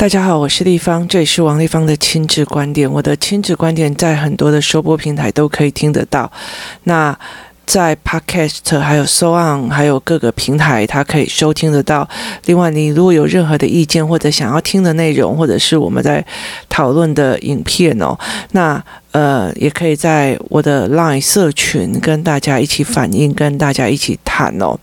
[0.00, 2.90] 大家好，我是丽芳，这里是王丽芳的亲子观点。
[2.90, 6.32] 我的亲子观点在很多的收播平台都可以听得到。
[6.84, 7.14] 那
[7.66, 12.08] 在 Podcast 还有 So On 还有各个平台，它可以收听得到。
[12.46, 16.24] 另外，你如果有任何的意见或者想要听的内容，或者是我们在
[16.70, 18.18] 讨论的影片哦，
[18.52, 18.82] 那
[19.12, 24.80] 呃，也可以在我的 Line 社群跟大家一起反映，跟大家一起谈哦。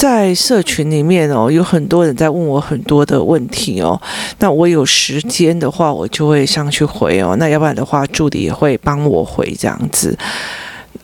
[0.00, 4.00] 在社群里面哦，有很多人在问我很多的问题哦。
[4.38, 7.36] 那我有时间的话，我就会上去回哦。
[7.38, 10.16] 那要不然的话，助理也会帮我回这样子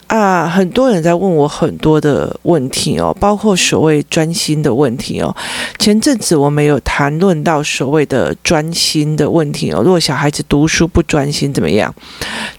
[0.06, 0.46] 啊。
[0.48, 5.36] 很多人在问我很多的问题哦，包括所谓专心的问题哦。
[5.78, 9.82] 前阵子我们有谈论到所谓的专心的问题哦。
[9.82, 11.94] 如果小孩子读书不专心怎么样？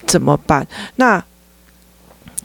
[0.06, 0.64] 怎么办？
[0.94, 1.20] 那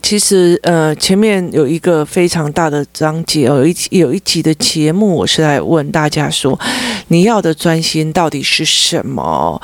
[0.03, 6.59] 其实，呃，前面有一个非常大的章节，有一有一集的节目，我是来问大家说，
[7.07, 9.59] 你要的专心到底是什么？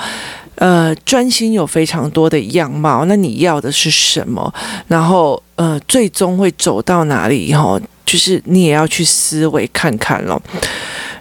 [0.56, 4.52] 呃，专心有非常多的样貌，那你要的是什么？
[4.88, 7.53] 然后，呃，最终会走到哪里？
[7.53, 10.42] 哈，就是你也要去思维看看咯。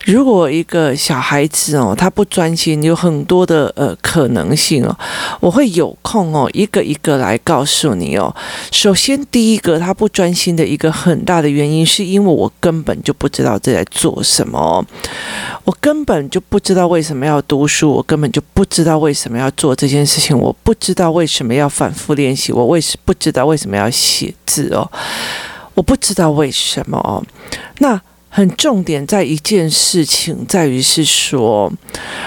[0.08, 4.98] 如果一个小孩子哦，他不专心，有很多的呃可能性哦。
[5.38, 8.34] 我会有空哦，一个一个来告诉你哦。
[8.72, 14.82] 首先，第一个他不专心的一个很大的原因，是因为我根本就不知道这在做什么，
[15.64, 24.90] 我根本就不知道为什么要读书，我根本就不知道为什么要做这件事情，我不知道为什么要反复练习，我为什不知道为什么要写字哦，
[25.74, 27.22] 我不知道为什么哦，
[27.80, 28.00] 那。
[28.38, 31.72] 很重点在一件事情，在于是说，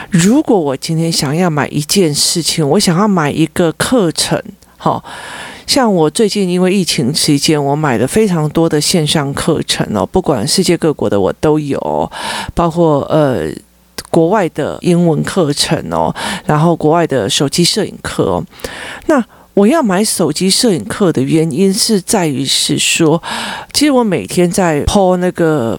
[0.10, 4.38] 如果我今天想要买一件事情，我想要买一个课程，
[4.76, 5.02] 好，
[5.66, 12.12] 像我最近因为疫情期间，我买了非常多的线上课程哦，不管世界各国的我都有，
[12.54, 13.50] 包括呃
[14.10, 16.14] 国外的英文课程哦，
[16.46, 18.44] 然后国外的手机摄影课，
[19.06, 19.24] 那。
[19.54, 23.22] 我要买手机摄影课的原因是在于是说，
[23.74, 25.78] 其实我每天在 po 那个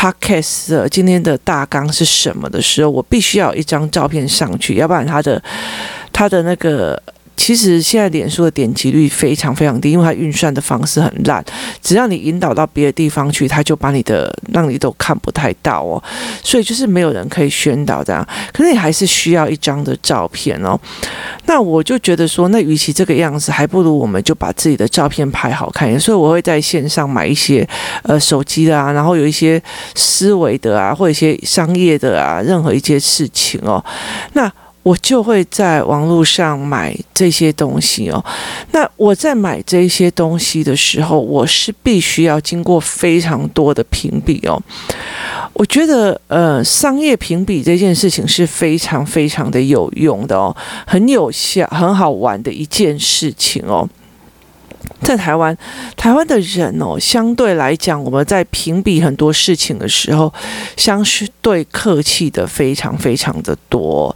[0.00, 5.42] podcast 今天的大纲是什么的时候，我必须要一张照片上去，要不然他的
[6.10, 7.00] 他的那个。
[7.40, 11.42] 其实现在脸书的点击率非常非常低，因为它运算的方式很烂。
[11.80, 16.00] 只要你引导到别的地方去，它就把你的让你都看不太到哦。
[16.44, 20.78] 所以就是没有人可以宣导这样，可是你还是需要一张的照片哦。
[21.46, 25.98] 那我就觉得说，那与其这个样子，还不如我们就把自己的照片拍好看一点。
[25.98, 27.66] 所以我会在线上买一些
[28.02, 29.60] 呃手机的啊，然后有一些
[29.94, 33.82] 思维的啊，或者一些商业的啊，任何一些事情哦。
[34.34, 34.52] 那。
[34.82, 38.24] 我就会在网络上买这些东西哦。
[38.72, 44.60] 那我在买这些东西的时候，我是必须要经过非常多的评比哦。
[45.52, 53.86] 我觉得，呃，商业评比这件事情是非常非常的有用的哦，很有效、很好玩的一件事情哦。
[55.02, 55.56] 在台湾，
[55.96, 60.32] 台湾的人哦，相对来讲，我们在评比很多事情的时候，
[60.76, 61.02] 相
[61.40, 64.14] 对客气的非常非常的多。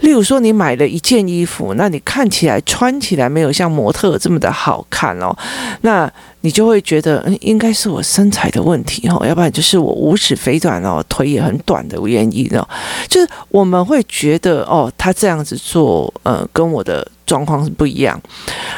[0.00, 5.36] 例如说，你买了一件衣服，那你看起来穿起来没有像模特这么的好看哦，
[5.80, 6.10] 那
[6.42, 12.68] 你就会觉得，嗯，应该是我身材的问题哦，要不然就是我五尺肥短哦，腿也很短的原因哦。
[13.08, 17.06] 就是我们会觉得，哦，他这样子做，呃，跟我的。
[17.26, 18.18] 状况是不一样，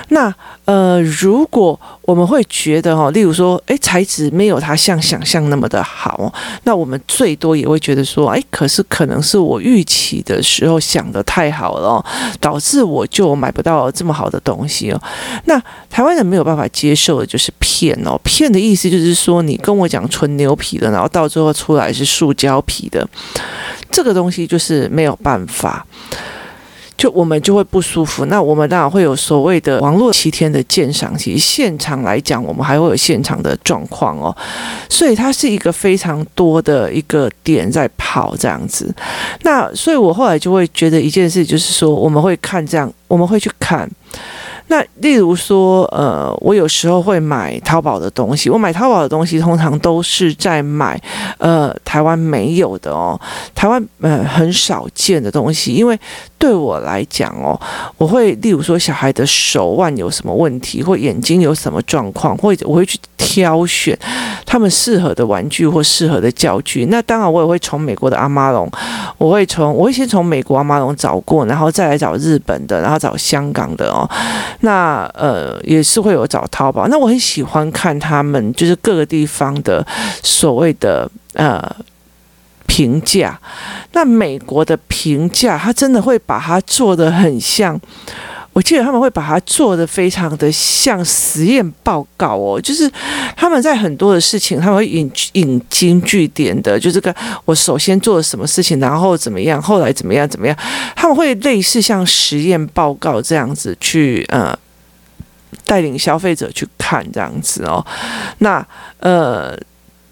[0.09, 6.33] 那呃，如果我们会觉得哦，例如说，诶，材质没有他像想象那么的好，
[6.65, 12.05] 那我们最多也会觉得说，诶，可是可能是我预期的时候想得太好了，
[12.41, 15.01] 导致我就买不到这么好的东西哦。
[15.45, 23.07] 那台湾人没有办法接受的就是骗哦，骗的意思就是说，你跟我讲纯牛皮的，然后到最后出来是塑胶皮的，
[23.91, 25.87] 这个东西就是没有办法。
[26.99, 34.37] 就我们就会不舒服，那我们当然会有所谓的网络七天的鉴赏期，现场来讲，我们还会有现场的状况哦，
[34.91, 38.93] 所以它是一个非常多的一个点在跑这样子。
[39.43, 43.89] 那所以我后来就会觉得一件事，就是说我们会看这样，我们会去看。
[44.69, 48.49] 那例如说，呃，我有时候会买淘宝的东西。
[48.51, 51.01] 我买淘宝的东西，通常都是在买，
[51.39, 53.19] 呃，台湾没有的哦，
[53.55, 55.73] 台湾呃很少见的东西。
[55.73, 55.99] 因为
[56.39, 57.59] 对我来讲哦，
[57.97, 63.99] 我会例如说，小孩的手腕有什么问题，或眼睛有什么状况，或者我会去挑选
[64.45, 66.87] 他们适合的玩具或适合的教具。
[66.87, 68.71] 那当然，我也会从美国的阿玛龙，
[69.17, 74.09] 我会从我会先从美国阿玛龙找过，然后再来找日本的，然后找香港的哦。
[74.61, 79.87] 那呃也是会有找淘宝，那我很喜欢看他们就是各个地方的
[80.23, 81.63] 所谓的呃
[82.67, 83.39] 评价。
[83.93, 87.81] 那美国的评价，他真的会把它做得很像。
[88.59, 92.91] 我记得他们会把它做得非常的像实验报告哦，就是
[93.37, 97.15] 他们在很多的事情，他们会引引经据典的，就这个
[97.45, 100.57] 我首先做了什么事情，然后怎么样，后来怎么样怎么样，
[100.97, 104.59] 他们会类似像实验报告这样子去呃
[105.65, 107.87] 带领消费者去看这样子哦。
[108.39, 108.67] 那
[108.99, 109.57] 呃，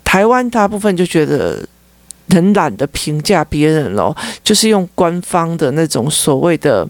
[0.04, 1.66] 台湾大部分就觉得。
[2.28, 6.86] 很懒得评价别人喽，就是用官方的那种所谓的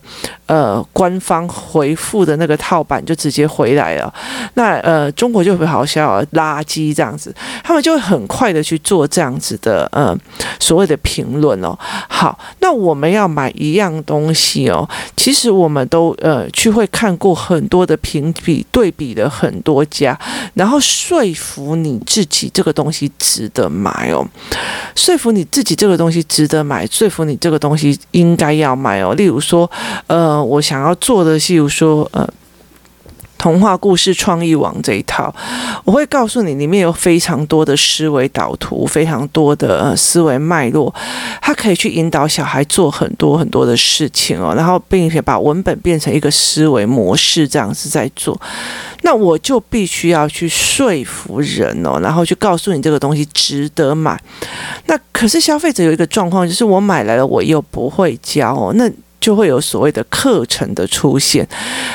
[0.47, 4.13] 呃官方回复的那个套版就直接回来了。
[4.55, 10.17] 那呃中国就会好笑，垃圾这样子，他们就会很快的去做这样子的呃
[10.59, 11.77] 所谓的评论哦。
[12.09, 20.19] 好，那我们要买一样东西哦，其实我们都呃去会看过很多的评比对比的很多家，
[20.55, 24.27] 然后说服你自己这个东西值得买哦，
[24.97, 25.31] 说服。
[25.31, 29.15] 你自己这个东西值得买，说服你这个东西应该要买哦。
[29.15, 29.71] 例如说，
[30.09, 32.29] 呃，我想要做的，例如说，呃。
[33.39, 35.33] 童话故事创意网这一套，
[35.85, 40.93] 我会告诉你，里面有非常多的思维导图，非常多的思维脉络，
[41.41, 48.41] 它可以去引导小孩做很多很多的事情哦，然后并且把文本变成一个思维模式，这样子在做。
[49.03, 54.21] 那我就必须要去说服人哦，然后去告诉你这个东西值得买。
[54.87, 58.91] 那可是消费者有一个状况，就是我买来了，我又不会教哦，那。
[59.27, 61.45] 就会有所谓的课程的出现，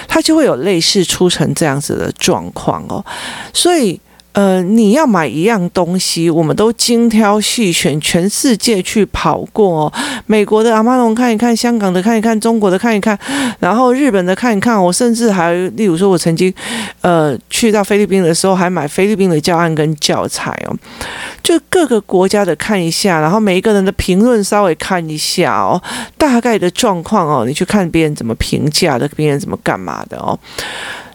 [0.05, 3.05] 它就会有类似出成这样子的状况哦，
[3.53, 3.97] 所以。
[4.33, 9.93] 呃，你要买一样东西，我们都精挑细选，全世界去跑过哦，
[10.25, 13.19] 美国的阿玛龙看一看，香港的看一看，中国的看一看，
[13.59, 14.81] 然后日本的看一看。
[14.81, 16.53] 我甚至还，例如说，我曾经
[17.01, 20.73] 呃去到菲律宾的时候，还买菲律宾的教案跟教材哦，
[21.43, 25.81] 就各个国家的看一下，然后每一个人的评论稍微看一下哦，
[26.17, 30.37] 大概的状况哦，你去看别人怎么评价的，别人怎么干嘛的哦，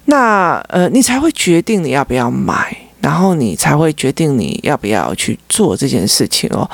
[0.06, 2.76] 那呃，你才会决定你要不要买。
[2.99, 6.69] 然后你才会决定你要不要去做这件事情哦。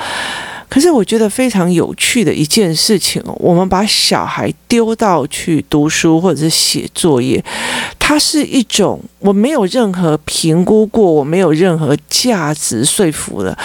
[0.73, 7.43] 可是我觉得非常有趣的一件事情，我们把小孩丢到去读书或者是写作业，
[7.99, 13.55] 它是一种我没有任何评估过，我没有任何价值说服的，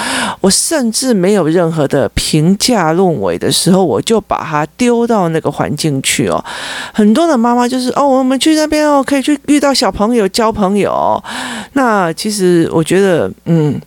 [0.43, 6.45] 我甚至没有任何的评价论为的时候，我就把它丢到那个环境去哦。
[6.93, 11.25] 很多的妈妈就是哦，我们去那边哦，可以去遇到小朋友交朋友。
[11.73, 13.81] 那其实我觉得，嗯。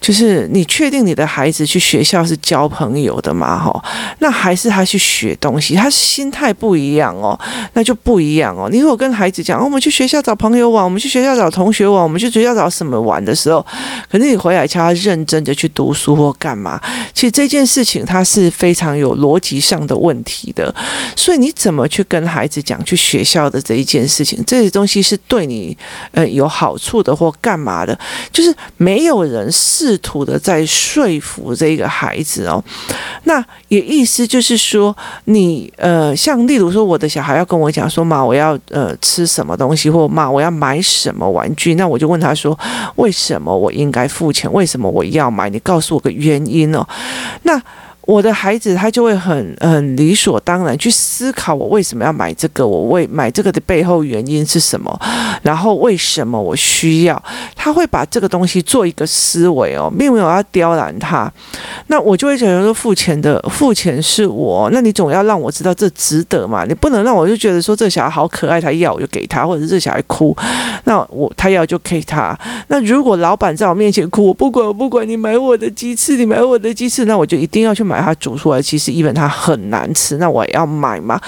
[0.00, 3.58] 就是你确定你的孩子去学校是交朋友的嘛？
[3.58, 3.84] 哈，
[4.20, 7.38] 那还是他去学东西，他心态不一样哦，
[7.74, 8.70] 那就不一样哦。
[8.72, 13.64] 你如果跟孩子讲，哦，我们去学校找朋友玩，我们去学校找同学玩，我们去学校找什么玩的时候，
[14.10, 16.80] 可是你回来叫他认真的去读书或干嘛？
[17.12, 20.74] 其实这件事情它是非常有逻辑上的问题的。
[21.14, 25.76] 所以你怎么去跟孩子讲去学校的这一件事情，这些东西是对你
[26.12, 27.98] 呃有好处的或干嘛的？
[28.32, 29.52] 就是没有人。
[29.68, 32.62] 试图的在说服这个孩子哦，
[33.24, 42.58] 那也意思就是说，你呃，像例如说，我的小孩要跟我讲说嘛，我要呃吃什么东西，或嘛我要买什么玩具，那我就问他说，
[42.96, 44.52] 为什么我应该付钱？
[44.52, 45.48] 为什么我要买？
[45.48, 46.86] 你告诉我个原因哦，
[47.42, 47.60] 那。
[48.08, 54.98] 我的孩子他就会很很理所当然去思考，我为什么要买这个，我为买这个的背后原因是什么，
[55.42, 57.22] 然后为什么我需要，
[57.54, 61.30] 他会把这个东西做一个思维哦，并没有要刁难他。
[61.88, 70.34] 那我就会觉得说，付钱的付钱是我，那你总要让我知道这值得嘛，你不能让我就觉得说这小孩好可爱，他要我就给他，或者是这小孩哭，
[70.84, 72.34] 那我他要就给他。
[72.68, 77.97] 那如果老板在我面前哭，我不管我不管，你买我的鸡翅，你买我的鸡翅，那我就一定要去买。
[78.02, 81.20] 它煮出来其实，一本它很难吃，那我也要买嘛？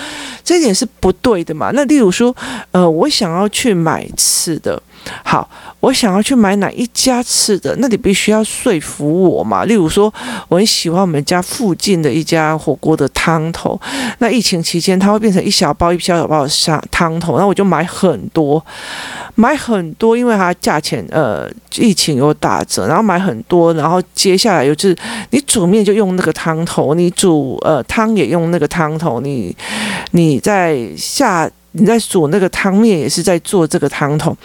[0.45, 1.71] 这点是不对的嘛？
[1.75, 2.35] 那例如说，
[2.73, 4.83] 呃，我想要去买吃的，
[5.25, 5.49] 好。
[5.81, 9.65] 我想要去买哪一家吃的，那你必须要说服我嘛。
[9.65, 10.13] 例如说，
[10.47, 13.81] 我很喜欢我们家附近的一家火锅的汤头。
[14.19, 18.63] 那疫情期间，它会变成一小包一小包的汤汤头，那我就买很多，
[19.41, 24.95] 买很多，因为它价钱呃，疫情有打折，然后买很多，然后接下来就是
[25.31, 29.57] 你煮面就用那个汤头，你煮呃汤也用那个汤头，你
[30.11, 31.51] 你在下。
[31.73, 34.37] 你在煮那个汤面，也是在做这个汤头，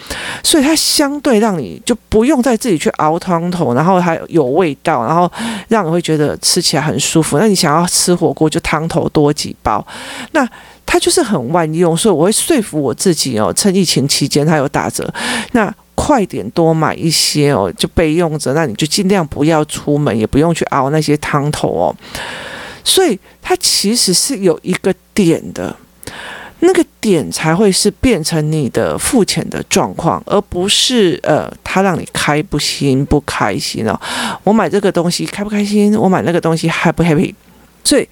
[0.44, 5.30] 所以它相对让你就不用再自己去熬汤头，然后还有味道，然后
[5.66, 7.36] 让你会觉得吃起来很舒服。
[7.38, 9.84] 那你想要吃火锅，就汤头多几包，
[10.30, 10.48] 那
[10.86, 11.96] 它就是很万用。
[11.96, 15.12] 所以我会说服我自己哦，趁疫情期间它有打折，
[15.50, 18.54] 那快点多买一些哦，就备用着。
[18.54, 21.94] 那你就尽量不要出门，也不用去熬那些汤头哦。
[22.84, 25.74] 所以它其实是有一个点的。
[26.60, 33.98] 那个点才会是变成你的付钱的状况，而不是呃，他让你开不心不开心哦。
[34.42, 35.96] 我买这个东西开不开心？
[35.96, 37.34] 我买那个东西 happ 不 happy？
[37.84, 38.08] 所以。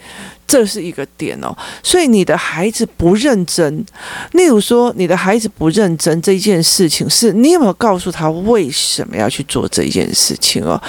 [0.47, 3.85] 这是一个点哦，所以你的孩子不认真，
[4.33, 10.81] 例如说你的孩子不认真这一件事情，是你有没有告诉他为什么要去做这一件事情哦？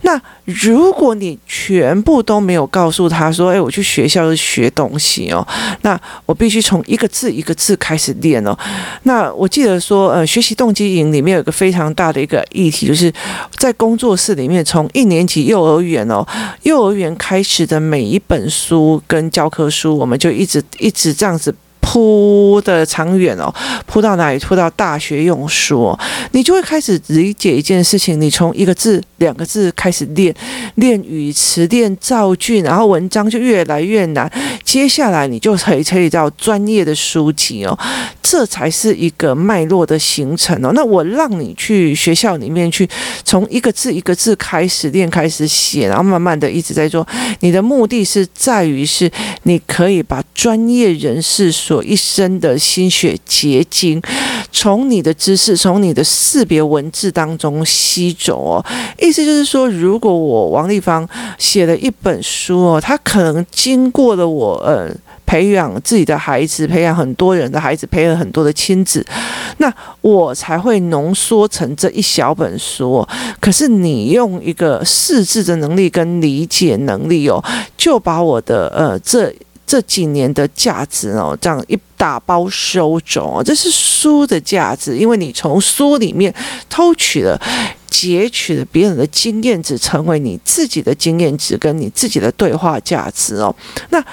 [0.00, 5.46] 那如果你全部都没有告诉他说，哎，我去学校是学东西哦，
[5.82, 8.56] 那我必须从一个字一个字开始练哦。
[9.04, 13.12] 那我记得说，呃，学习动机营里面有一个非常大的一个议题，就是
[13.56, 16.26] 在工作室里面，从一年级幼儿园哦，
[16.62, 19.00] 幼儿园开始的每一本书。
[19.06, 21.54] 跟教科书，我们就一直一直这样子。
[21.92, 24.38] 铺的长远哦，铺到哪里？
[24.38, 25.94] 铺到大学用书，
[26.30, 28.18] 你就会开始理解一件事情。
[28.18, 30.34] 你从一个字、两个字开始练，
[30.76, 34.30] 练语词、练造句，然后文章就越来越难。
[34.64, 37.78] 接下来你就可以可以到专业的书籍哦，
[38.22, 40.72] 这才是一个脉络的形成哦。
[40.74, 42.88] 那我让你去学校里面去，
[43.22, 47.06] 从一个字一个字开始练，开始写，然后慢慢的一直在做。
[47.40, 49.10] 你的目的是在于是，
[49.42, 54.00] 你可以把专业人士所一生的心血结晶，
[54.50, 58.64] 从你的知识，从你的识别文字当中吸走哦。
[58.98, 61.08] 意思就是说，如果我王丽芳
[61.38, 64.88] 写了一本书哦，他可能经过了我呃
[65.26, 69.04] 培养自己的孩子，培养很多人的孩子，培养很多的亲子，
[69.58, 73.06] 那我才会浓缩成这一小本书。
[73.40, 77.42] 可是你用一个识字的能力跟理解能力哦，
[77.76, 79.34] 就把我的呃这。
[79.72, 86.34] 这几年的价值哦，这样一打包收走哦，这是书的价值，因为你从书里面
[86.68, 87.40] 偷取了、
[87.88, 93.54] 截取了别人的经验值，成为你自己的经验值跟你自己的对话价值哦。
[93.90, 94.04] 那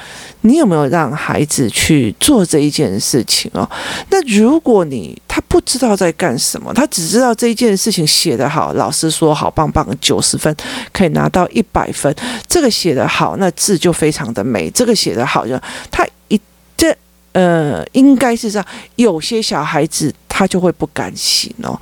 [0.41, 3.67] 你有没有让孩子去做这一件事情哦？
[4.11, 10.55] 那如果你他不知道在干什么，他只知道这一件事情写得好，老师说好棒棒，九十分
[10.93, 12.15] 可以拿到一百分。
[12.47, 14.69] 这个写得好，那字就非常的美。
[14.69, 16.39] 这个写得好，就他一
[16.77, 16.95] 这
[17.33, 18.65] 呃，应该是这样。
[18.95, 21.79] 有些小孩子他就会不甘心哦，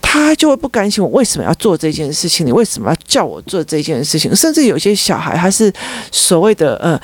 [0.00, 1.02] 他就会不甘心。
[1.02, 2.46] 我为什么要做这件事情？
[2.46, 4.34] 你为什么要叫我做这件事情？
[4.34, 5.72] 甚至有些小孩他是
[6.10, 7.00] 所谓的呃。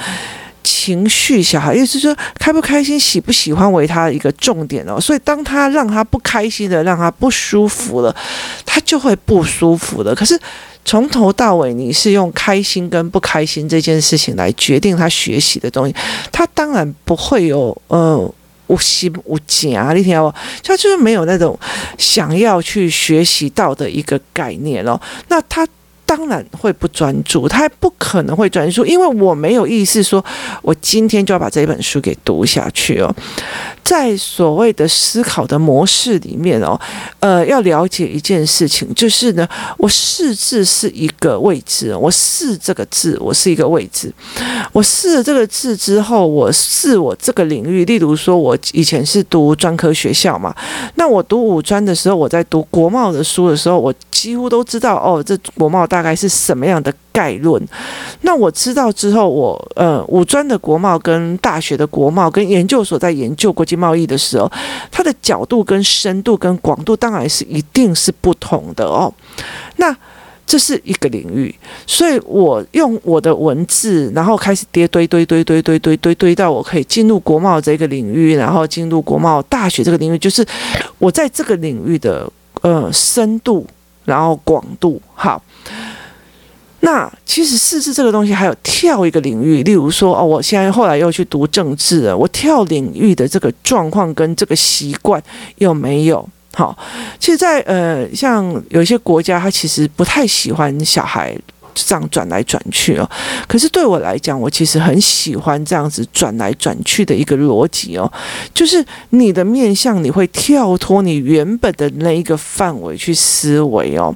[0.66, 5.00] 情绪小孩，意思是说开不开心、喜不喜欢为他一个重点哦。
[5.00, 8.14] 所以当他让他不开心的、让他不舒服了，
[8.64, 10.12] 他就会不舒服的。
[10.12, 10.36] 可是
[10.84, 15.94] 从头到尾，你是用开心跟不开心这件事情来决定他学习的东西，
[16.32, 18.34] 他当然不会有呃
[18.66, 19.92] 无心无假。
[19.94, 20.36] 你听到不？
[20.64, 21.56] 他就是没有那种
[21.96, 25.00] 想要去学习到的一个概念哦。
[25.28, 25.64] 那他。
[26.06, 30.24] 当然会不专注，他还不可能会专注，因为我没有意思说，
[30.62, 33.14] 我今天就要把这本书给读下去哦。
[33.82, 36.78] 在所谓的思考的模式里面哦，
[37.20, 39.48] 呃，要了解一件事情，就是呢，
[39.78, 44.12] 我试字是一个位置，我试这个字，我是一个位置。
[44.72, 47.84] 我试了这个字之后，我试我这个领域。
[47.84, 50.54] 例如说，我以前是读专科学校嘛，
[50.96, 57.58] 那我读五专的时候，我在读国贸的书的时候，我几乎都知道哦，这国贸大大概是什么样的概论。
[58.20, 64.52] 那我知道之后，我呃五专的国贸跟大学的国贸跟研究所在研究国际贸易的时候，
[64.90, 69.10] 它的角度跟深度跟广度当然是一定是不同的哦。
[69.76, 69.96] 那
[70.46, 71.54] 这是一个领域，
[71.86, 80.46] 所以我用我的文字，然后开始叠堆堆堆堆堆堆堆堆到我可以进入国贸这个领域，然后进入国贸大学这个领域，就是
[80.98, 83.66] 我在这个领域的呃深度。
[84.06, 85.42] 然后广度好，
[86.80, 95.22] 那其实四字这个东西还有跳一个领域，例如说哦，我现在后来又去读政治了，我跳领域的这个状况跟这个习惯
[95.56, 96.28] 有没有？
[96.54, 96.76] 好，
[97.18, 101.36] 其实在，在呃，像有一些国家，他其实不太喜欢小孩。
[101.84, 103.08] 这样转来转去哦，
[103.46, 108.10] 可是对我来讲，我其实很喜欢这样子转来转去的一个逻辑哦，
[108.54, 114.14] 就是你的面向你会跳脱你原本的那一个范围去思维哦，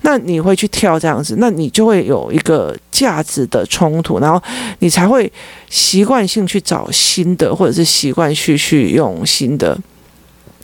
[0.00, 4.42] 那你会去跳这样子，那你就会有一个价值的冲突，然后
[4.78, 5.30] 你才会
[5.68, 9.78] 习惯性去找新的，或者是习惯去去用新的，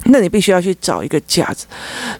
[0.04, 1.66] 那你必须要去找一个价值，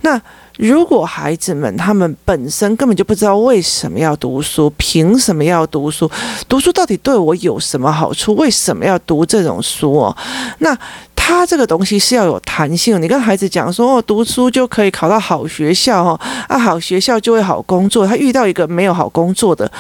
[0.02, 0.20] 那。
[0.60, 6.10] 如果孩子们他们本身根本就不知道为什么要读书，凭什么要读书？
[6.46, 8.34] 读书到底对我有什么好处？
[8.34, 10.14] 为什么要读这种书哦？
[10.58, 10.76] 那
[11.16, 13.00] 他这个东西是要有弹性。
[13.00, 18.06] 你跟孩子讲说哦，读书就可以考到好学校哦，啊，好学校就会好工作。
[18.06, 19.70] 他遇到一个没有好工作的。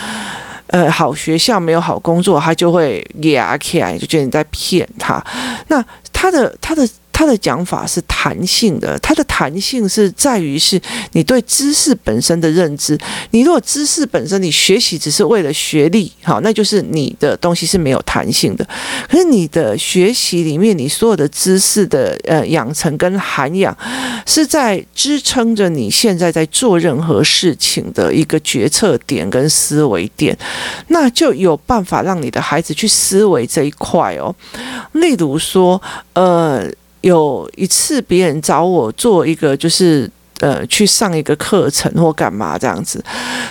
[0.68, 5.22] 呃好学校没有好工作，他就会牙起来，就觉得你在骗他。
[5.68, 6.88] 那他的他的。
[7.20, 10.80] 他的讲法是弹性的，他的弹性是在于是
[11.12, 12.98] 你对知识本身的认知。
[13.32, 18.66] 你如果知识本身你学习只是为了学历，好，那就是你的东西是没有弹性的。
[19.06, 23.76] 可是你的学习里面，你所有的知识的呃养成跟涵养，
[24.24, 30.34] 是在支撑着你现在在做任何事情的一个决策点跟思维点，
[30.88, 34.34] 那就有办法让你的孩子去思维这一块哦。
[34.92, 35.78] 例如说，
[36.14, 36.66] 呃。
[37.02, 43.02] 有一次，别人找我做一个，就是呃，去上一个课程或干嘛这样子，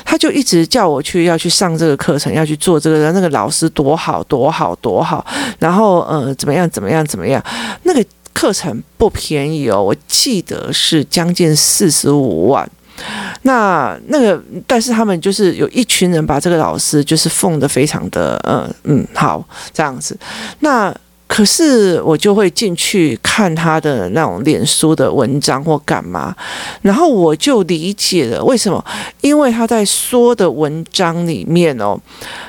[0.04, 5.26] 他就一直叫我去要去上这个课程，要去做这个，那个老师多好多好多好，
[5.60, 7.44] 然后呃，怎么样怎么样怎么样，
[7.84, 8.04] 那个
[8.34, 12.70] 课程不便宜哦，我记得是将近四十五万。
[13.44, 20.18] 那那个，但是他们就是有一群人把这个老师就是奉的非常的嗯嗯好这样子，
[20.60, 20.96] 那。
[21.30, 26.36] 可是我就会进去看他的那种脸书的文章或干嘛，
[26.82, 28.84] 然后我就理解了为什么，
[29.22, 31.96] 因为他在说的文章里面哦，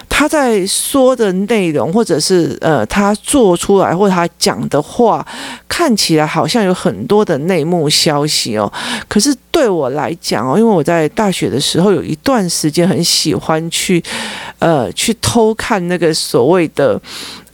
[0.08, 5.25] 他在说的内容或者是呃他做出来或他讲的话，
[5.68, 8.72] 看起来好像有很多的内幕消息哦。
[9.06, 14.02] 可是对我来讲哦，因为我在大学的时候有一段时间很喜欢去
[14.58, 16.99] 呃去偷看那个所谓的。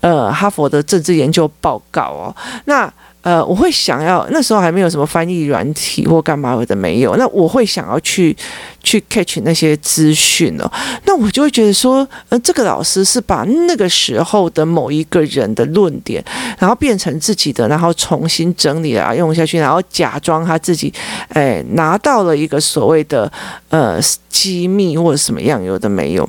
[0.06, 2.36] 呃，哈佛的政治研究报告哦，
[2.66, 2.88] 那
[3.22, 8.36] 呃，我会想要那时候还没有什么翻译软体或干嘛我的没有，那我会想要去
[8.84, 10.70] 去 catch 那些资讯哦，
[11.06, 16.24] 那我就会觉得说，呃，这个老师是把那个时候的某一个人的论点，
[16.56, 20.94] 然后变成自己的，然后重新整理啊用下去，然后假装他自己
[21.30, 23.28] 哎拿到了一个所谓的
[23.70, 23.98] 呃
[24.28, 26.28] 机密或者什么样有的没有，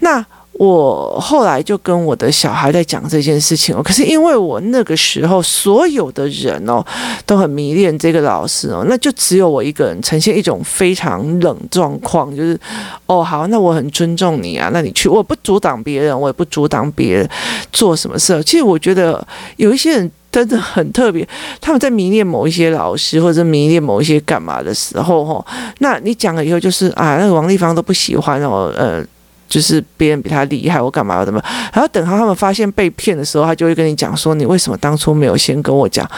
[0.00, 0.22] 那。
[0.58, 6.84] 我后来就跟我的小孩在讲这件事情哦，可是因为我那个时候所有的人哦
[7.24, 12.58] 都很迷恋这个老师哦，那就只有我一个人呈现一种非常冷状况，就是
[13.06, 17.30] 哦好，那我很尊重你啊，那你去，我不阻挡别人，我也不阻挡别人
[17.72, 18.42] 做什么事。
[18.42, 19.24] 其实我觉得
[19.58, 21.24] 有一些人真的很特别，
[21.60, 25.46] 他们在迷恋某一些老师或者迷恋某一些干嘛的时候，哦，
[25.78, 29.04] 那你讲了以后就是啊，那个王丽芳都不喜欢哦，呃。
[29.48, 31.42] 就是别人比他厉害，我干嘛怎么？
[31.72, 36.08] 然后等到他们发现被骗的时候，他就会跟你讲说：“你为什么当初没有先跟我讲？”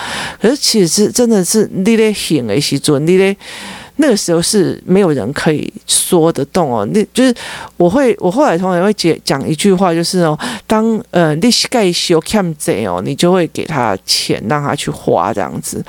[0.41, 3.37] 可是其实是真的是你咧行的时阵，你咧。
[4.01, 7.35] 那个时候是没有人可以说得动哦，那就是
[7.77, 10.37] 我会，我后来同学会讲讲一句话，就是哦，
[10.67, 15.85] 当呃你盖修看贼哦，你就会给他钱让他去花这样子，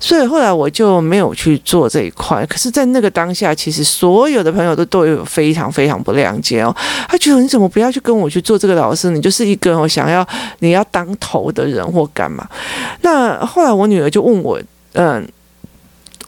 [0.00, 2.44] 所以后来我就没有去做这一块。
[2.46, 6.74] 可是，在那个当下，其实所有的朋友都对我有非常非常不谅解哦，
[7.08, 10.26] 他觉得你怎么不要去跟我去做这个老师，你就是一个我想要
[10.60, 12.48] 你要当头的人或干嘛？
[13.02, 14.60] 那后来我女儿就问我，
[14.94, 15.28] 嗯。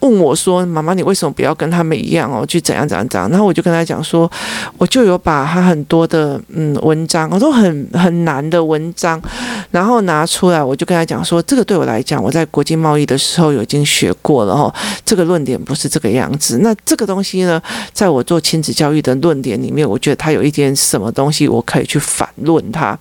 [0.05, 2.45] 问我说：“妈妈，你为什么不要跟他们一样哦？
[2.47, 4.31] 去怎样怎样怎样？”然后我就跟他讲说
[4.77, 9.21] ：“我就有把他很多的嗯文章，我都很很难的文章，
[9.71, 14.73] 然后拿出来，我就跟他讲说：这个对我来讲，我在国际贸易的时候已经学过了哦。
[15.07, 16.59] 这个论点不是这个样子。
[16.59, 17.59] 那这个东西呢，
[17.95, 22.99] 在我做亲子教育的论点里面，我觉得他有一点什么东西，我可以去反论他。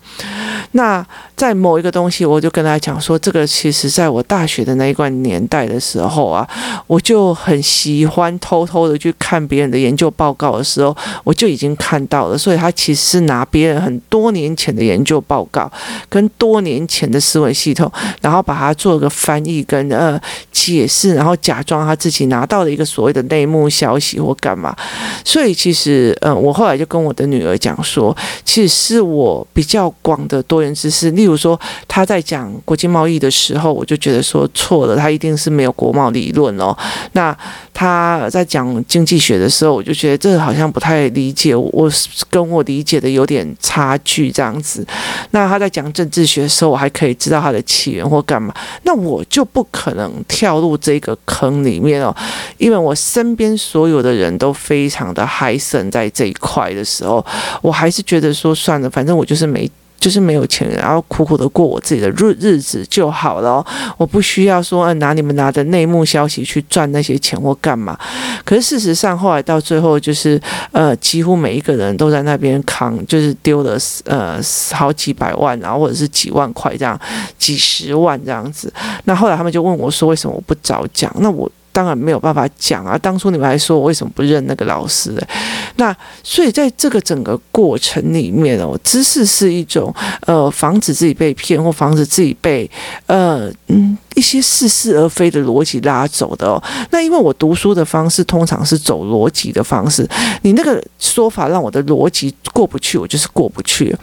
[0.72, 6.48] 那在某一个东西，我就跟他讲说：这个其实在我大学的那一段年代的时候啊。”
[6.93, 12.38] 我我就很喜欢偷偷的去看别人的研究报告的时候，我就已经看到了。
[12.38, 15.68] 所以他其实是拿别人很多年前的研究报告
[16.08, 20.20] 跟多年前的思维系统，然后把它做个翻译跟呃
[20.52, 24.72] 解释，然后假装他自己拿到了一个所谓的内幕消息或干嘛。
[25.24, 31.10] 所以其实，嗯，我后来就跟我的女儿讲说，其实是我比较广的多元知识。
[31.10, 36.73] 例如说，他在讲国际贸易的时候，我就觉得说错了，他一定是没有国贸理论哦。
[37.12, 37.36] 那
[37.72, 41.90] 他在讲经济学的时候，我就觉得这好像不太理解，我
[42.30, 44.86] 跟我理解的有点差距这样子。
[45.30, 52.14] 那他在讲政治学的时候，我还可以知道它的起源或干嘛，那我就不可能跳入这个坑里面哦，
[52.58, 57.24] 因为我身边所有的人都非常的嗨森在这一块的时候，
[57.62, 59.70] 我还是觉得说算了，反正我就是没。
[60.04, 63.64] 就是没有钱，然后苦苦的过我自己的日日子就好了。
[63.96, 67.98] 我不需要说拿你们拿的内幕消息去赚那些钱或干嘛。
[68.44, 70.38] 可是事实上，后来到最后，就是
[70.72, 74.38] 呃，几乎每一个人都在那边扛，就是丢了呃
[74.74, 77.00] 好几百万，然后或者是几万块这样，
[77.38, 78.70] 几十万这样子。
[79.04, 81.10] 那后来他们就问我说，为什么我不早讲？
[81.18, 81.50] 那我。
[81.74, 82.96] 当然没有办法讲啊。
[82.96, 85.14] 当初你们还说我为什么不认那个老师？
[85.76, 92.70] 那所以在这个整个过程里面哦，知识是一种呃防止自己被骗或防止自己被
[93.06, 93.98] 呃嗯。
[94.14, 100.08] 一些似是而非的逻辑拉走的哦，那因为我读书的方式通常是走逻辑的方式，
[100.42, 103.94] 你那个说法让我的逻辑过不去，我就是过不去。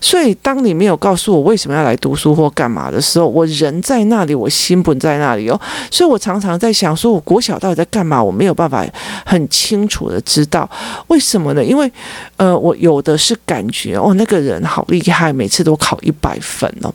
[0.00, 5.60] 所以当你没有告诉我为什么要来读书或干嘛的时候，我人在那里，我心不在那里哦。
[5.90, 8.22] 所以我常常在想，说我国小到底在干嘛？
[8.22, 8.84] 我没有办法
[9.24, 10.68] 很清楚的知道
[11.06, 11.64] 为什么呢？
[11.64, 11.90] 因为
[12.36, 16.92] 呃，我有的是感觉哦，那个人好厉害，每次都考一百分哦。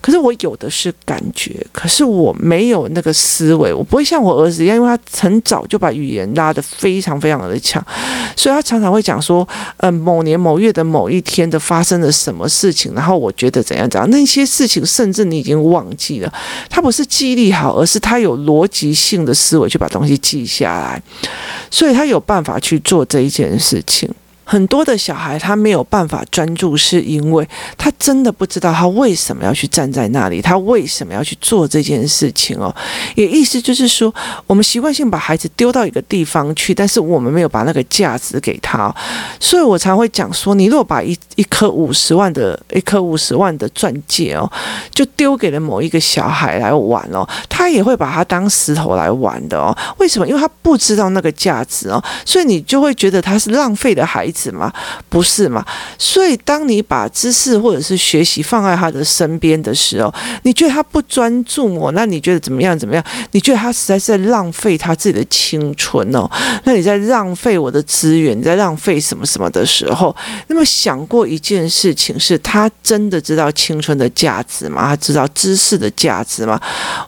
[0.00, 1.64] 可是我有的是感觉。
[1.84, 7.84] 可是我没有那个思维，我不会像我儿子一样，因为他很早就把语言拉得非常非常的强，
[8.34, 16.32] 所以他常常会讲说，呃，某年某月的某一天的发生了什么事情，然后我觉得怎样怎样，那些事情甚至你已经忘记了，
[16.70, 21.02] 他不是记忆力好，而是他有逻辑性的思维去把东西记下来，
[21.70, 24.08] 所以他有办法去做这一件事情。
[24.44, 32.74] 很多的小孩他没有办法专注，是因为他真的不知道他为什么要去站在那里，他为什么要去做这件事情哦。
[33.14, 34.14] 也意思就是说，
[34.46, 38.94] 我们习惯性把孩子丢到一个地方去，但是我们没有把那个价值给他。
[39.40, 44.50] 所以我常会讲说，你如果把一一颗五十万的一颗五十万的钻戒哦，
[44.92, 49.74] 就丢给了某一个小孩来玩哦，他也会把它当石头来玩的哦。
[49.96, 50.28] 为什么？
[50.28, 54.33] 因为他不知道那个价值哦，所以你就会觉得他是浪费的孩子。
[54.34, 54.70] 子吗？
[55.08, 55.64] 不是嘛？
[55.98, 61.92] 所以当你把知识或者是学习放在他的身边的时候，你觉得他不专注哦？
[61.94, 62.76] 那你觉得怎么样？
[62.76, 63.02] 怎么样？
[63.30, 66.28] 你觉得他实在是在浪费他自己的青春哦？
[66.64, 70.14] 那你在浪费我的资源，你在浪费什么什么的时候，
[70.48, 74.88] 那么想过一件事情，是他真的知道青春的价值吗？
[74.88, 76.60] 他知道知识的价值吗？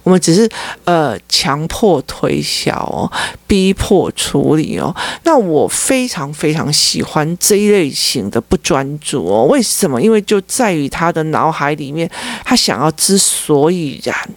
[0.04, 0.48] 我们只是
[0.84, 3.10] 呃强迫推销哦，
[3.46, 4.94] 逼迫处理哦。
[5.24, 7.15] 那我非常非常喜欢。
[7.38, 10.02] 这一类型的不专注哦，为什么？
[10.02, 12.10] 因为就在于他的脑海里面，
[12.44, 14.28] 他想要之所以然。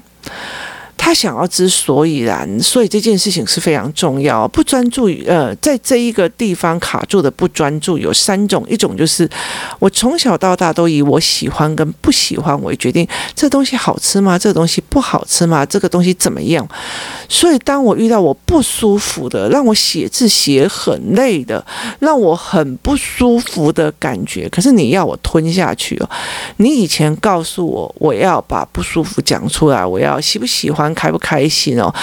[1.10, 4.48] 他想要知所以然，所以这件事情是非常重要。
[4.50, 9.28] 不专注于呃，在这一个地方卡住的不专注有三种，一种就是
[9.80, 14.38] 我从小到大都以我喜欢跟不喜欢为决定，这东西好吃吗？
[14.38, 15.66] 这东西不好吃吗？
[15.66, 16.68] 这个东西怎么样？
[17.28, 21.66] 所以当我遇到我不舒服的，让我写字写很累的，
[21.98, 26.10] 让我很不舒服的感觉，可是你要我吞下去哦。
[26.58, 30.94] 你以前告诉我我要把不舒服讲出来，我要喜不喜欢？
[31.00, 31.94] 开不开心哦？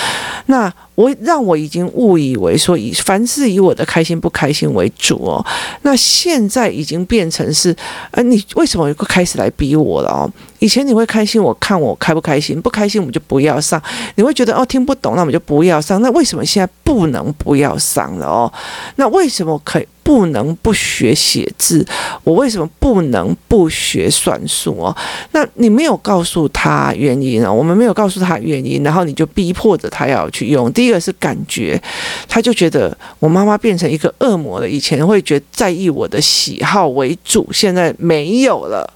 [0.46, 5.44] 那我让我已经误以为说以凡事以我的开心不开心为主哦。
[5.82, 7.76] 那现在已经变成是，
[8.12, 10.32] 呃，你为什么又开始来逼我了哦？
[10.66, 13.80] 以前你会开心，我看我开不开心，不开心我们就不要上。
[14.16, 16.02] 你会觉得哦听不懂，那我们就不要上。
[16.02, 18.52] 那为什么现在不能不要上了哦？
[18.96, 19.86] 那为什么可以？
[20.02, 21.84] 不能不学写字，
[22.22, 24.96] 我为什么不能不学算术哦？
[25.32, 27.52] 那你没有告诉他原因啊？
[27.52, 30.72] 我们没有告诉他原因，然后你就逼迫着他要去用。
[30.72, 31.80] 第一个是感觉，
[32.28, 34.68] 他就觉得我妈妈变成一个恶魔了。
[34.68, 38.88] 以前会觉得在意我的喜好为主，现在没有了。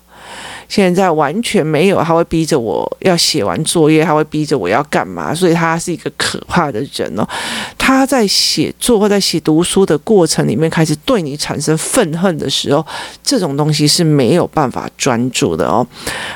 [0.71, 5.35] 现在完全没有，他会逼着我要写完作业，他会逼着我要干嘛？
[5.35, 7.29] 所以他是一个可怕的人哦。
[7.77, 12.87] 他在写作或在写读书的过程里面，开始对你产生愤恨的时候，
[13.25, 15.85] 这种东西是没有办法专注的哦。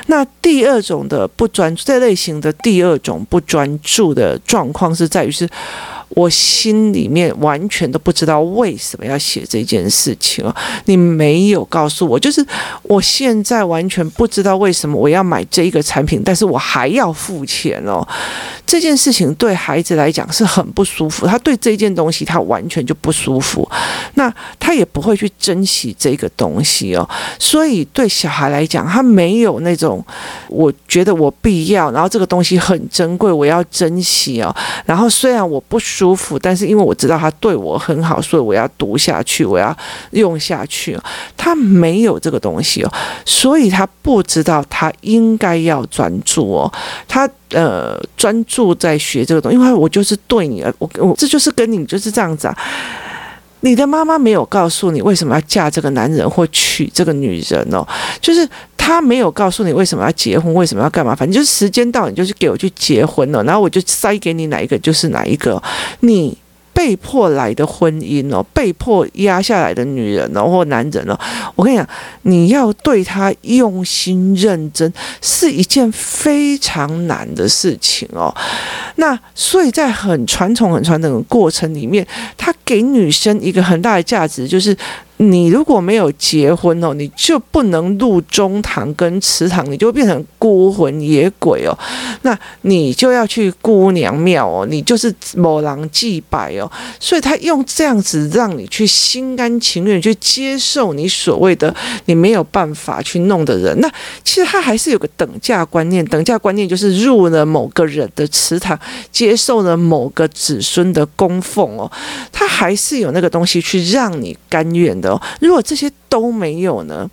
[0.07, 5.49] 那第二种的不专注，这类型的第二种不专注的状况是在于是。
[6.09, 12.45] 我心里面完全都不知道为什么要写这件事情哦，你没有告诉我，就是
[12.83, 18.07] 我现在完全不知道为什么我要买这一个产品，但是我还要付钱哦。
[18.65, 23.69] 这件事情对孩子来讲是很不舒服，他对这件东西他完全就不舒服，
[24.15, 27.07] 那他也不会去珍惜这个东西哦。
[27.37, 30.03] 所以对小孩来讲，他没有那种
[30.49, 34.53] 我觉得我必要，然后这个东西很珍贵，我要珍惜哦。
[34.85, 39.75] 然后虽然我不舒服，但是因为我知道他对我很好，所以我要读下去，我要
[40.11, 40.99] 用下去。
[41.37, 42.91] 他没有这个东西哦，
[43.23, 46.69] 所以他不知道他应该要专注哦。
[47.07, 52.57] 他呃专注在学这个东西，因为我就是对你，我我这就是跟你就是这样子啊。
[53.61, 57.87] 你的妈妈没有告诉你为什么要嫁这个男人或娶这个女人哦，
[58.21, 58.47] 就是
[58.87, 65.59] 他没有告诉你为什么要结婚，为什么要干嘛，反正就是时间到，你就是给我去结婚了，然后我就塞给你哪一个就是哪一个，
[66.01, 66.37] 你
[66.71, 71.19] 被迫来的婚姻哦， 被迫压下来的女人哦，或男人哦，
[71.55, 71.89] 我跟你讲，
[72.21, 78.31] 你要对他用心认真，是一件非常难的事情哦。
[78.97, 82.05] 那所以在很传统、很传统的过程里面，
[82.37, 84.77] 他给女生一个很大的价值，就是。
[85.17, 91.77] 你如果没有结婚哦，你就不能入中堂跟祠堂，你就变成孤魂野鬼哦。
[92.23, 96.69] 那你就要去姑娘庙哦，你就是某郎祭拜哦。
[96.99, 101.73] 所以他用这样子让你去心甘情愿去接受你所谓的
[102.07, 103.79] 你没有办法去弄的人。
[103.79, 103.89] 那
[104.21, 108.77] 其实他还是有个等价观念，等价观念就是入了某个人的祠堂，
[109.13, 111.89] 接受了某个子孙的供奉哦，
[112.33, 114.93] 他还是有那个东西去让你甘愿。
[115.39, 117.09] 如果这些都没有呢？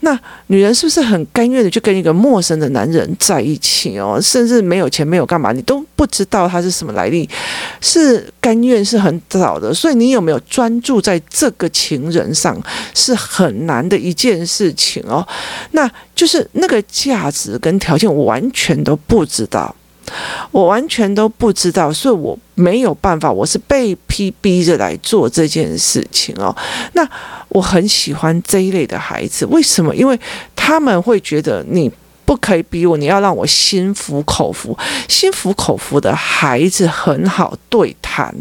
[0.00, 4.18] 那女人是不是很甘愿的去跟一个陌生的男人在一起哦？
[4.20, 7.28] 甚至没有钱，没有干嘛，你都不知道他是什么来历，
[7.80, 9.72] 是甘愿是很早的。
[9.72, 12.60] 所以你有没有专注在这个情人上，
[12.94, 15.26] 是很难的一件事情哦。
[15.70, 19.74] 那就是那个价值跟条件，完全都不知道。
[20.50, 26.54] 我完全都不知道，所以我没有办法，我是被逼逼着来做这件事情哦。
[26.92, 27.08] 那
[27.48, 29.94] 我很喜欢这一类的孩子，为什么？
[29.94, 30.18] 因为
[30.54, 31.90] 他们会觉得你
[32.24, 34.76] 不可以逼我，你要让我心服口服。
[35.08, 38.34] 心服口服的孩子很好对谈。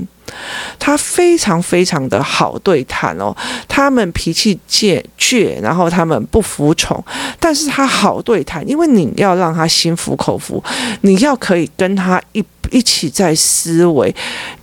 [0.79, 3.35] 他非常非常的好对谈哦，
[3.67, 7.03] 他们脾气倔倔，然后他们不服从，
[7.39, 10.63] 但是他好对谈，因为你要让他心服口服，
[11.01, 14.13] 你要可以跟他一一起在思维，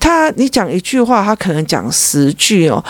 [0.00, 2.82] 他你讲一句话，他可能讲十句哦。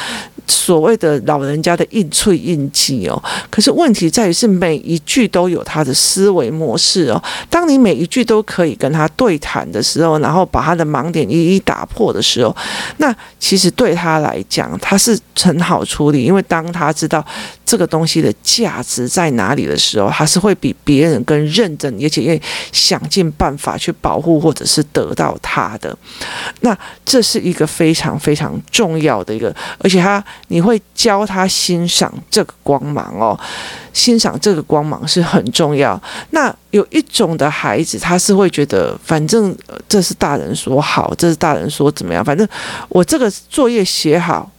[0.49, 7.23] 所谓的老人家的应脆应记哦，可是问题在于是每一句都有他的思维模式哦。
[7.51, 12.55] 当你每一句都可以跟他对谈的时候，然后把他的盲点一一打破的时候，
[12.97, 17.25] 那其实对他来讲，他是很好处理，因为当他知道
[17.65, 22.41] 这个东西的价值在哪里的时候，他是会比别人更认真，而且愿意
[22.73, 25.97] 想尽办法去保护或者是得到他的。
[26.61, 30.25] 那这是一个非常非常重要的一个，而且他。
[30.47, 33.39] 你会教他欣赏这个光芒哦，
[33.93, 36.01] 欣赏这个光芒是很重要。
[36.31, 39.55] 那有一种的孩子，他是会觉得，反正
[39.89, 42.49] 这是大人说好，这是大人说怎么样，反正
[42.89, 44.51] 我这个作业写好。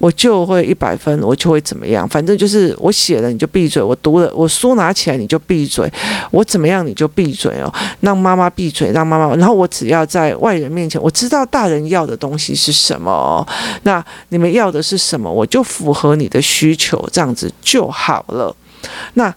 [0.00, 2.08] 我就会一百分，我就会怎么样？
[2.08, 5.88] 反正就是我写了你就闭嘴，我读了我书拿起来你就闭嘴，
[6.30, 9.36] 我怎么样你就闭嘴哦，让妈妈闭嘴，让妈妈。
[9.36, 13.46] 然后我只要在外人面前，我知道大人要的东西是什么，
[13.82, 18.56] 那你们要的是什么，我就符合你的需求，这样子就好了。
[19.14, 19.32] 那。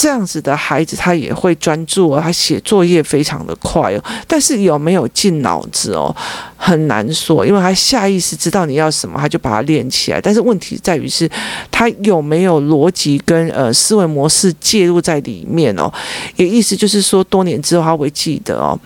[0.00, 6.14] 这样子的孩子，他也会专注哦，他写作业非常的快哦，但是有没有进脑子哦，
[6.56, 10.20] 很难说，因为他下意识知道你要什么，他就把它练起来。
[10.20, 11.28] 但是问题在于是，
[11.72, 15.92] 他有没有逻辑跟呃思维模式介入在里面哦？
[16.36, 18.78] 也意思就是说，多年之后他会记得哦，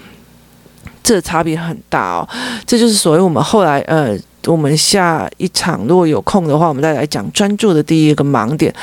[1.03, 2.29] 这差别很大哦。
[2.67, 4.19] 这就是所谓我们后来呃。
[4.47, 8.75] 我们下一场如果有空的话，我们再来讲专注的第一个盲点。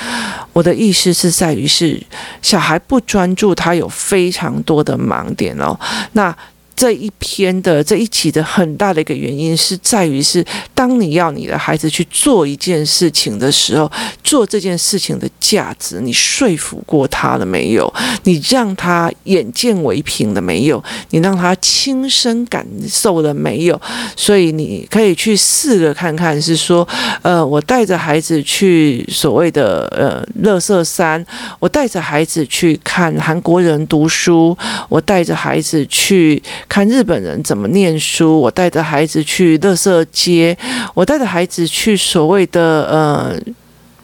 [0.54, 2.02] 我的意思是在于是
[2.42, 5.80] 小孩不专注，他有非常多的盲点哦。
[6.14, 6.36] 那。
[6.80, 10.42] 这一篇的这一集的很大的一个原因是在于是，
[10.74, 13.92] 当你要你的孩子去做一件事情的时候，
[14.24, 17.94] 做这件事情的价值，你说服过他了没有？
[18.24, 20.82] 你让他眼见为凭了没有？
[21.10, 23.82] 你让他亲身感受了没有？
[24.16, 26.88] 所以你可以去试着看看，是说，
[27.24, 31.26] 呃，我带着孩子去所谓的呃乐色山，
[31.60, 36.42] 我带着孩子去看韩国人读书，我带着孩子去。
[36.70, 40.58] 看日本人怎么念书，我带着孩子去乐色街，
[40.94, 43.38] 我带着孩子去所谓的呃。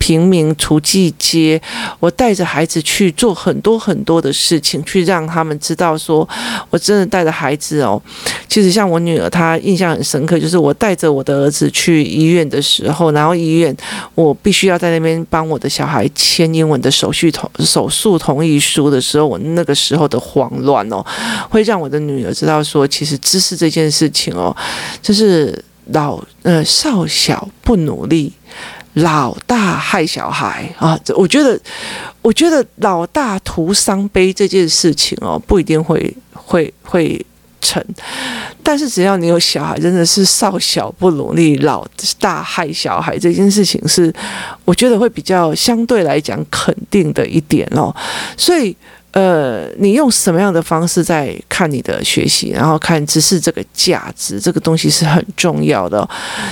[0.06, 1.60] 平民厨具街，
[2.00, 6.30] 我带着孩子去做很多很多的事情，去让他们知道说，
[6.70, 8.00] 我真的带着孩子哦。
[8.48, 13.76] 其实像我女儿，她印象很深刻，就是我带着我的儿子去医院的时候，然后医院
[14.14, 21.04] 我必须要在那边帮我的小孩签英文的手续同手术同意书的时候，我那个时候的慌乱哦，
[21.50, 24.56] 会让我的女儿知道说，其实知识这件事情哦，
[25.02, 25.60] 就是
[25.94, 28.32] 老呃少小不努力。
[28.96, 31.00] 老大害小孩啊！
[31.16, 31.58] 我觉得，
[32.22, 37.26] 我觉得老大徒伤悲这件事情哦，不一定会会会
[37.62, 37.84] 成。
[38.64, 41.86] 但是只要你有小孩，真的是少小不努力，老
[42.20, 44.14] 大害小孩这件事情是，
[44.66, 47.96] 我觉得会比较相对来讲肯定的一点哦。
[48.38, 48.76] 所以。
[49.16, 56.06] 呃，你用什么样的方式在看你的学习，然后看知识这个价值，这个东西是很重要的。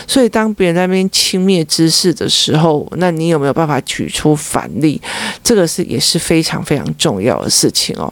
[0.07, 5.01] 所以当别人那边轻蔑知识的时候，那你有没有办法举出反例？
[5.43, 8.11] 这个是也是非常非常重要的事情哦。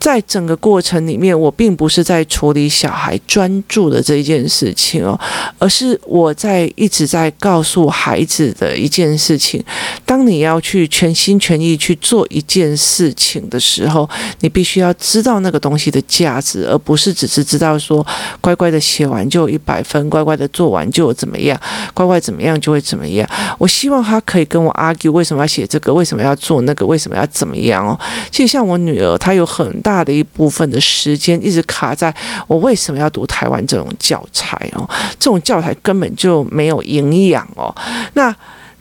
[0.00, 5.20] 在整个过程里面，我并不是在处理小孩专注的这一件事情哦，
[5.58, 9.62] 而是我在一直在告诉孩子的一件事情：
[10.06, 18.04] 当你要去全心全意去做一件事情的时候，你必须要知道那个东西的价值，而不是只是知道说
[18.40, 21.60] 乖乖的写完就一百分，乖乖的做完就怎么样，
[21.92, 23.28] 乖乖怎么样就会怎么样。
[23.58, 28.00] 我希望他可以跟我 argue 为什么要写这个，为什么要做那个，为什么要怎么样哦。
[28.30, 29.90] 其实像我女儿，她有很大。
[29.90, 32.14] 大的一部分的时间一直卡在
[32.46, 34.88] 我为什么要读台湾这种教材哦？
[35.18, 37.74] 这种教材根本就没有营养哦。
[38.14, 38.32] 那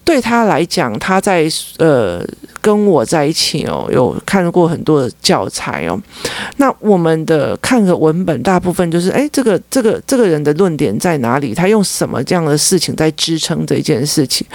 [0.03, 2.23] 对他来讲，他在呃。
[2.61, 5.99] 跟我在一起哦，有看过很多的教材哦。
[6.57, 11.53] 那我们的看个文本，大部分就是，诶，这个这个这个人的论点在哪里？
[11.53, 14.45] 他用什么这样的事情在支撑这件事情？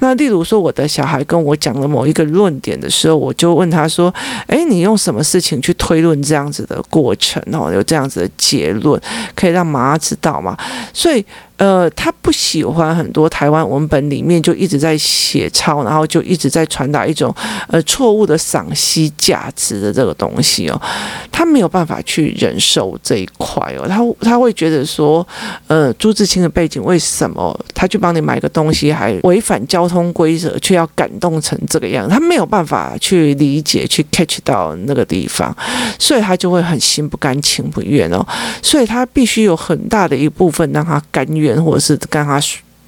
[0.00, 4.12] 那例如说，我的小孩跟我讲了某一个论点的时候，我就问他说，
[4.48, 7.72] 诶，你用什么事情去推论这样子的过程哦？
[7.72, 9.00] 有这样子的结论，
[9.34, 10.56] 可以让妈妈知道吗？
[10.92, 11.24] 所以。
[11.58, 17.34] 呃，他不喜欢很多台湾文本里面就一直在写抄，然后就一直在传达一种
[17.68, 20.80] 呃错误的赏析价值的这个东西哦，
[21.32, 25.26] 他没有办法去忍受这一块哦，他他会觉得说，
[25.66, 32.14] 呃，朱自清的背景为什么他去帮你买个东西还违反交通规则，却要感动成这个样子？
[32.14, 35.56] 他没有办法去理解去 catch 到那个地方，
[35.98, 38.24] 所以他就会很心不甘情不愿哦，
[38.62, 41.56] 所以他必须有很大的一部分让他甘愿。
[41.56, 42.38] 或者是跟他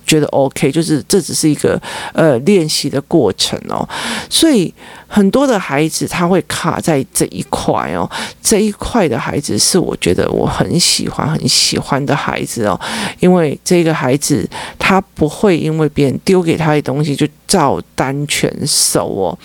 [0.08, 1.80] 觉得 OK，就是这只是一个
[2.14, 3.86] 呃练习的过程哦，
[4.30, 4.72] 所以
[5.06, 8.10] 很多的孩子他会卡在这一块哦，
[8.42, 12.80] 这一块的孩子是我觉得我很喜欢很喜欢的孩子哦，
[13.20, 19.38] 因为这个孩子他不会因为别人丢给他的东西就照单全收哦，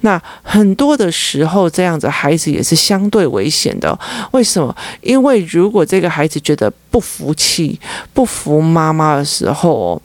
[0.00, 3.98] 那很多的时候这样子孩子也是相对危险的，
[4.30, 4.74] 为什么？
[5.02, 7.78] 因为如果这个孩子觉得不服气、
[8.14, 10.00] 不服妈妈的时候，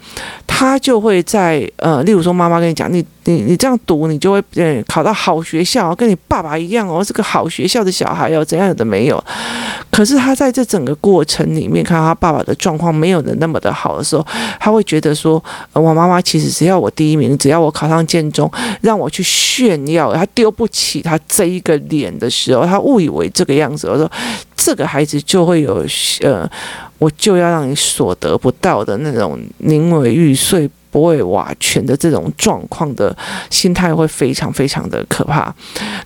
[0.47, 9.23] 他就会在呃，例如说妈妈跟你讲，你你你这样读，你就会嗯考到好学校，跟你爸爸一样哦，是个好学校的小孩哦，怎样的没有？
[9.91, 14.25] 可是他在这整个过程里面，看到他爸爸的状况没有的那么的好的时候，
[14.59, 24.09] 他会觉得说，呃，我妈妈其实只要我第一名，只要我考上建中，让我去炫耀，他丢不起他这一个脸的时候，他误以为这个样子，我说。
[24.55, 25.85] 这个孩子就会有，
[26.21, 26.49] 呃，
[26.97, 33.15] 我就要让你所得不到的那种宁为玉碎，不会瓦全的这种状况的
[33.49, 35.53] 心态会非常非常的可怕。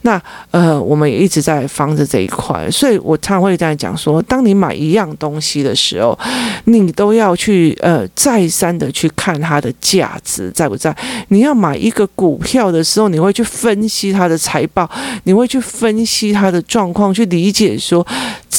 [0.03, 0.19] 那
[0.51, 6.17] 呃，我们也一直在防着这一块，所以我常常会这样讲说：当你买一样东西的时候，
[6.63, 10.95] 你都要去呃再三的去看它的价值在不在。
[11.27, 14.89] 你要买一个股票的时候，你会去分析它的财报，
[15.25, 18.07] 你会去分析它的状况，去理解说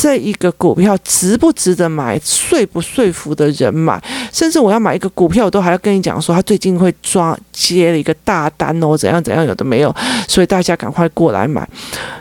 [0.01, 4.01] 这一个股票值不值得买，说不说服的人买。
[4.33, 6.23] 甚至我要买一个股票，我都还要跟你讲。
[6.23, 9.93] 说他最近会抓接了一个大单哦，怎样怎样，有的没有，
[10.29, 11.69] 所以大家赶快过来买。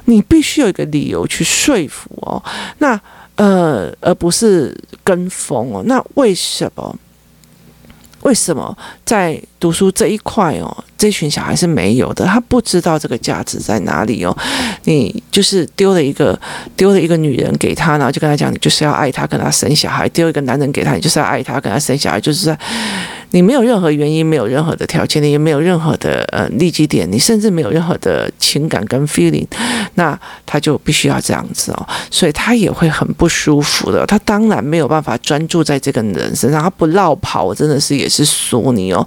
[0.05, 2.41] 你必须有一个理由去说服哦，
[2.79, 2.99] 那
[3.35, 5.83] 呃，而不是跟风哦。
[5.85, 6.97] 那为什么？
[8.27, 12.25] 为什么在读书这一块哦，这群小孩是没有的？
[12.25, 14.37] 他不知道这个价值在哪里哦。
[14.83, 16.37] 你就是丢了一个
[16.75, 22.59] 丢了一个女人给他，然后就跟他讲，你就是要爱他，跟他生小孩；丢一个男人给他，你就是要爱他，跟他生小孩，就是在。
[23.31, 29.45] 你没有任何原因，没有任何的条件，你也没有任何的呃利基点，你甚至没有任何的情感跟 feeling，
[29.95, 34.05] 那他就必须要这样子哦，所以他也会很不舒服的。
[34.05, 39.05] 他当然没有办法专注在这个人身上，他不落跑，真的是也是说你哦。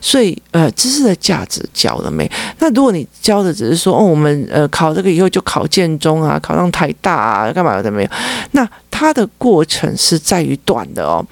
[0.00, 2.30] 所以呃，知识的价值教了没？
[2.58, 8.10] 那如果你教的只是说哦，我们呃考这个以后就考建中啊，考上台大啊，干嘛的没有？
[8.50, 11.24] 那他的过程是在于短的哦，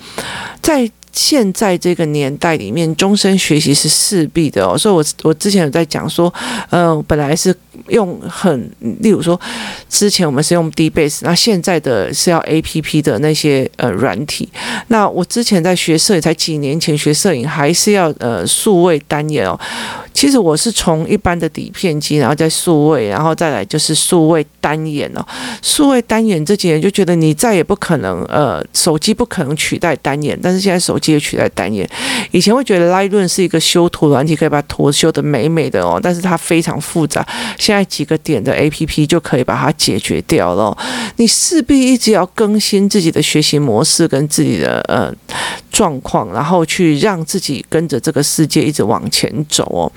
[0.62, 0.90] 在。
[1.12, 6.32] 现在这个年代里面，终身学习是势必的哦，所以我我之前有在讲说，
[6.70, 7.54] 呃，本来是
[7.88, 8.70] 用很，
[9.00, 9.38] 例如说，
[9.88, 14.48] 之前我们是用 DBase，那现在的是要 APP 的那些呃软体，
[14.88, 19.58] 那我之前在学摄影，才几年前学摄影，还是要呃数位单眼哦。
[20.12, 25.24] 其实我是从一般的底片机，然后再数位，然后再来就是数位单眼哦。
[25.62, 31.88] 数位单眼这几年就觉得你再也不可能呃手机不可能取代单眼，但是现在手接取代单眼。
[32.30, 37.26] 以前会觉得 Lightroom 是一个修图软体，可以把图修得美美的哦，但是它非常复杂。
[37.58, 40.76] 现在几个点的 APP 就可以把它解决掉了。
[41.16, 45.12] 你势必一直要更新自己的学习模式跟自己的呃
[45.72, 49.90] 状况，然后去让自己跟着这个世界一直往前走哦。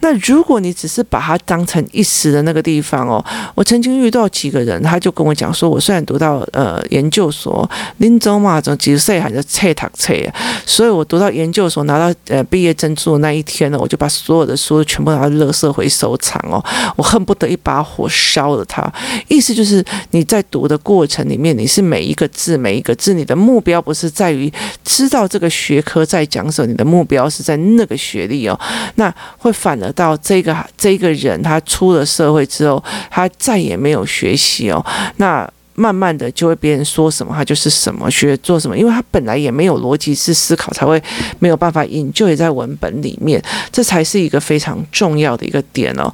[0.00, 3.24] 那如果你只是把它当成一时的那个地方哦，
[3.54, 10.34] 我曾经遇到几个人，他就跟我讲说，我虽然读到呃研究所，临走嘛，从几十岁还是册读册啊，
[10.64, 16.64] 所以我读到研究所拿到呃毕业证书的那一天呢，我就把所有的书全部拿到垃圾回收场哦，
[16.96, 18.88] 我恨不得一把火烧了它。
[19.26, 24.52] 意思就是你在读的过程里面，你是每一个字每一个字，你的目标不是在于
[24.84, 28.56] 知道这个学科在讲什么，你的目标是在那个学历哦，
[28.94, 29.87] 那会反而。
[29.92, 34.84] 到这个这个人，他出了社会之后，他再也没有学习哦。
[35.16, 41.00] 那慢慢的就会别人说什么，他就是什么学做什么，因为他本来也没有逻辑式思考，才会
[41.38, 43.42] 没有办法引就也在文本里面。
[43.70, 46.12] 这才是一个非常重要的一个点哦。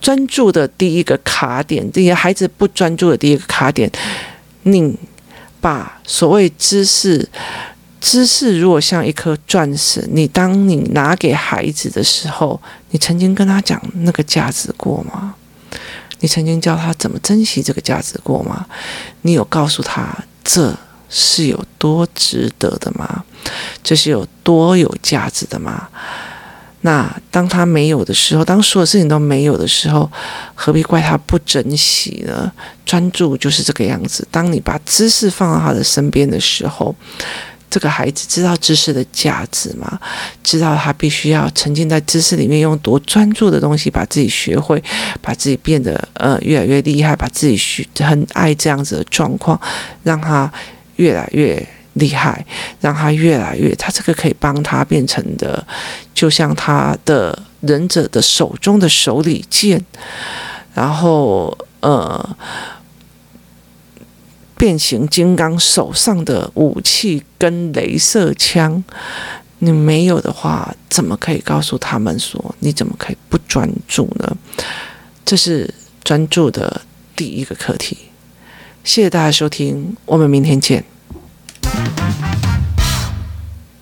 [0.00, 3.90] 专注的第一个卡点，这些孩子不专注的第一个卡点，
[4.62, 4.96] 你
[5.60, 7.28] 把所谓知识。
[8.00, 15.34] 知识如果像一颗钻石，你当你拿给孩子的时候，你曾经跟他讲那个价值过吗？
[16.20, 18.66] 你曾经教他怎么珍惜这个价值过吗？
[19.22, 20.74] 你有告诉他这
[21.10, 23.22] 是有多值得的吗？
[23.82, 25.88] 这是有多有价值的吗？
[26.80, 30.10] 那当他没有的时候，当所有事情都没有的时候，
[30.54, 32.50] 何必怪他不珍惜呢？
[32.86, 34.26] 专注就是这个样子。
[34.30, 36.94] 当你把知识放到他的身边的时候。
[37.70, 39.98] 这个孩子知道知识的价值吗？
[40.42, 44.82] 知道他必须要沉浸在知识里面，用多专注的东西把自己学会，
[45.22, 49.58] 把自己变得呃越来越厉害，把自己学很爱这样子的状况，
[50.02, 50.52] 让他
[50.96, 52.44] 越来越厉害，
[52.80, 55.64] 让他越来越他这个可以帮他变成的，
[56.12, 59.80] 就像他的忍者的手中的手里剑，
[60.74, 62.36] 然后呃。
[64.60, 68.84] 变形金刚手上的武器跟镭射枪，
[69.60, 74.36] 你没有的话，怎么可以告诉他们说，你怎么可以不专注呢？
[75.24, 75.72] 这是
[76.04, 76.82] 专注的
[77.16, 77.96] 第一个课题。
[78.84, 80.84] 谢谢大家收听，我们明天见。